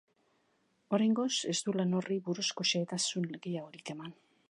[0.99, 4.21] Oraingoz ez du lan horri buruzko xehetasun gehiagorik eman.